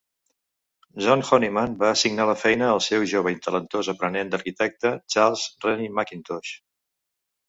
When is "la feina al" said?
2.29-2.81